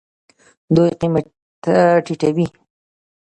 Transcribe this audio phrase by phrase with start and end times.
[0.75, 1.25] دوی قیمت
[2.05, 2.47] ټیټوي.